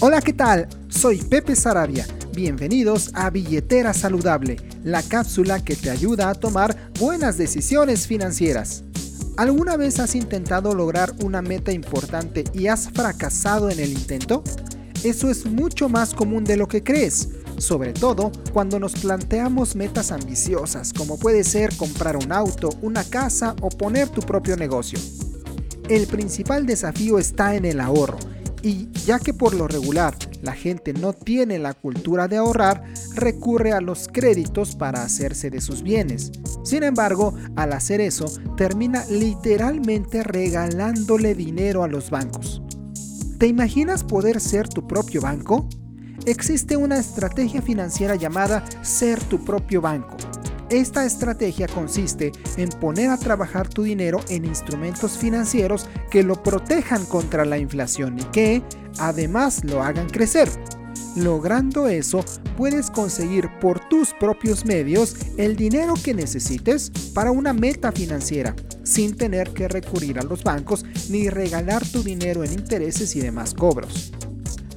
Hola, 0.00 0.20
¿qué 0.20 0.32
tal? 0.32 0.68
Soy 0.86 1.18
Pepe 1.18 1.56
Sarabia. 1.56 2.06
Bienvenidos 2.32 3.10
a 3.14 3.30
Billetera 3.30 3.92
Saludable, 3.92 4.54
la 4.84 5.02
cápsula 5.02 5.64
que 5.64 5.74
te 5.74 5.90
ayuda 5.90 6.30
a 6.30 6.36
tomar 6.36 6.92
buenas 7.00 7.36
decisiones 7.36 8.06
financieras. 8.06 8.84
¿Alguna 9.36 9.76
vez 9.76 9.98
has 9.98 10.14
intentado 10.14 10.72
lograr 10.76 11.12
una 11.24 11.42
meta 11.42 11.72
importante 11.72 12.44
y 12.54 12.68
has 12.68 12.88
fracasado 12.90 13.70
en 13.70 13.80
el 13.80 13.90
intento? 13.90 14.44
Eso 15.02 15.30
es 15.30 15.46
mucho 15.46 15.88
más 15.88 16.14
común 16.14 16.44
de 16.44 16.56
lo 16.56 16.68
que 16.68 16.84
crees, 16.84 17.30
sobre 17.56 17.92
todo 17.92 18.30
cuando 18.52 18.78
nos 18.78 18.92
planteamos 18.92 19.74
metas 19.74 20.12
ambiciosas 20.12 20.92
como 20.92 21.18
puede 21.18 21.42
ser 21.42 21.76
comprar 21.76 22.16
un 22.16 22.30
auto, 22.30 22.70
una 22.82 23.02
casa 23.02 23.56
o 23.62 23.68
poner 23.68 24.08
tu 24.08 24.20
propio 24.20 24.56
negocio. 24.56 25.00
El 25.88 26.06
principal 26.06 26.66
desafío 26.66 27.18
está 27.18 27.56
en 27.56 27.64
el 27.64 27.80
ahorro 27.80 28.18
y 28.62 28.90
ya 29.06 29.18
que 29.18 29.34
por 29.34 29.54
lo 29.54 29.68
regular 29.68 30.16
la 30.42 30.52
gente 30.52 30.92
no 30.92 31.12
tiene 31.12 31.58
la 31.58 31.74
cultura 31.74 32.28
de 32.28 32.36
ahorrar, 32.36 32.84
recurre 33.14 33.72
a 33.72 33.80
los 33.80 34.08
créditos 34.08 34.76
para 34.76 35.02
hacerse 35.02 35.50
de 35.50 35.60
sus 35.60 35.82
bienes. 35.82 36.30
Sin 36.64 36.82
embargo, 36.82 37.34
al 37.56 37.72
hacer 37.72 38.00
eso, 38.00 38.26
termina 38.56 39.04
literalmente 39.06 40.22
regalándole 40.22 41.34
dinero 41.34 41.82
a 41.82 41.88
los 41.88 42.10
bancos. 42.10 42.62
¿Te 43.38 43.46
imaginas 43.46 44.04
poder 44.04 44.40
ser 44.40 44.68
tu 44.68 44.86
propio 44.86 45.20
banco? 45.20 45.68
Existe 46.26 46.76
una 46.76 46.98
estrategia 46.98 47.62
financiera 47.62 48.16
llamada 48.16 48.64
ser 48.82 49.22
tu 49.24 49.44
propio 49.44 49.80
banco 49.80 50.16
esta 50.70 51.06
estrategia 51.06 51.66
consiste 51.66 52.32
en 52.56 52.68
poner 52.68 53.10
a 53.10 53.16
trabajar 53.16 53.68
tu 53.68 53.84
dinero 53.84 54.20
en 54.28 54.44
instrumentos 54.44 55.16
financieros 55.16 55.88
que 56.10 56.22
lo 56.22 56.42
protejan 56.42 57.06
contra 57.06 57.44
la 57.44 57.58
inflación 57.58 58.18
y 58.18 58.24
que, 58.24 58.62
además, 58.98 59.64
lo 59.64 59.82
hagan 59.82 60.08
crecer. 60.08 60.48
Logrando 61.16 61.88
eso, 61.88 62.24
puedes 62.56 62.90
conseguir 62.90 63.48
por 63.60 63.80
tus 63.88 64.12
propios 64.14 64.64
medios 64.66 65.16
el 65.36 65.56
dinero 65.56 65.94
que 66.02 66.14
necesites 66.14 66.90
para 67.14 67.30
una 67.30 67.52
meta 67.52 67.90
financiera, 67.90 68.54
sin 68.82 69.16
tener 69.16 69.50
que 69.50 69.68
recurrir 69.68 70.18
a 70.18 70.22
los 70.22 70.44
bancos 70.44 70.84
ni 71.08 71.30
regalar 71.30 71.86
tu 71.86 72.02
dinero 72.02 72.44
en 72.44 72.52
intereses 72.52 73.16
y 73.16 73.20
demás 73.20 73.54
cobros. 73.54 74.12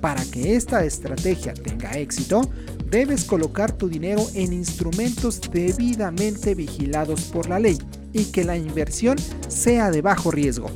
Para 0.00 0.24
que 0.24 0.54
esta 0.56 0.84
estrategia 0.84 1.52
tenga 1.52 1.90
éxito, 1.98 2.48
debes 2.90 3.24
colocar 3.24 3.72
tu 3.72 3.88
dinero 3.88 4.26
en 4.34 4.52
instrumentos 4.52 5.40
debidamente 5.52 6.54
vigilados 6.54 7.22
por 7.26 7.48
la 7.48 7.60
ley 7.60 7.78
y 8.12 8.24
que 8.26 8.44
la 8.44 8.56
inversión 8.56 9.16
sea 9.48 9.90
de 9.90 10.02
bajo 10.02 10.30
riesgo. 10.30 10.70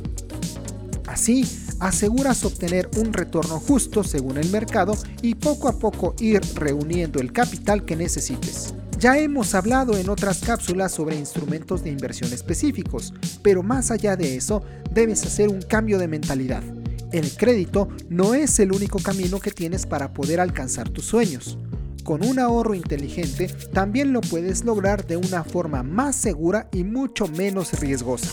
Así, 1.07 1.45
aseguras 1.79 2.45
obtener 2.45 2.89
un 2.97 3.11
retorno 3.13 3.59
justo 3.59 4.03
según 4.03 4.37
el 4.37 4.49
mercado 4.49 4.97
y 5.21 5.35
poco 5.35 5.67
a 5.67 5.77
poco 5.77 6.15
ir 6.19 6.41
reuniendo 6.55 7.19
el 7.19 7.33
capital 7.33 7.83
que 7.83 7.97
necesites. 7.97 8.73
Ya 8.97 9.17
hemos 9.17 9.53
hablado 9.53 9.97
en 9.97 10.09
otras 10.09 10.39
cápsulas 10.39 10.93
sobre 10.93 11.17
instrumentos 11.17 11.83
de 11.83 11.89
inversión 11.89 12.31
específicos, 12.31 13.13
pero 13.43 13.61
más 13.61 13.91
allá 13.91 14.15
de 14.15 14.37
eso, 14.37 14.63
debes 14.89 15.25
hacer 15.25 15.49
un 15.49 15.61
cambio 15.61 15.99
de 15.99 16.07
mentalidad. 16.07 16.63
El 17.11 17.35
crédito 17.35 17.89
no 18.09 18.33
es 18.33 18.57
el 18.59 18.71
único 18.71 18.99
camino 18.99 19.39
que 19.39 19.51
tienes 19.51 19.85
para 19.85 20.13
poder 20.13 20.39
alcanzar 20.39 20.89
tus 20.89 21.05
sueños 21.05 21.57
con 22.05 22.23
un 22.23 22.39
ahorro 22.39 22.75
inteligente 22.75 23.47
también 23.73 24.13
lo 24.13 24.21
puedes 24.21 24.63
lograr 24.63 25.05
de 25.05 25.17
una 25.17 25.43
forma 25.43 25.81
más 25.83 26.15
segura 26.15 26.69
y 26.71 26.83
mucho 26.83 27.27
menos 27.27 27.77
riesgosa. 27.79 28.29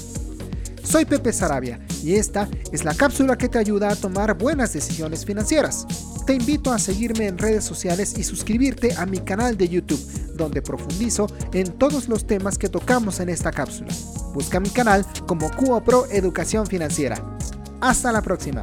Soy 0.85 1.07
Pepe 1.07 1.33
Sarabia 1.33 1.81
y 2.05 2.15
esta 2.15 2.49
es 2.71 2.85
la 2.85 2.95
cápsula 2.95 3.39
que 3.39 3.49
te 3.49 3.59
ayuda 3.59 3.89
a 3.89 3.97
tomar 3.97 4.37
buenas 4.37 4.75
decisiones 4.75 5.25
financieras. 5.25 5.87
Te 6.27 6.35
invito 6.35 6.71
a 6.71 6.79
seguirme 6.79 7.27
en 7.27 7.39
redes 7.39 7.65
sociales 7.65 8.15
y 8.19 8.25
suscribirte 8.25 8.95
a 8.95 9.07
mi 9.07 9.19
canal 9.19 9.57
de 9.57 9.69
YouTube, 9.69 10.01
donde 10.37 10.61
profundizo 10.61 11.27
en 11.55 11.73
todos 11.73 12.09
los 12.09 12.27
temas 12.27 12.59
que 12.59 12.69
tocamos 12.69 13.21
en 13.21 13.31
esta 13.31 13.51
cápsula. 13.51 13.93
Busca 14.35 14.61
mi 14.61 14.69
canal 14.69 15.07
como 15.27 15.51
Cuo 15.51 15.83
Pro 15.83 16.07
Educación 16.11 16.67
Financiera. 16.67 17.17
Hasta 17.81 18.13
la 18.13 18.21
próxima. 18.21 18.63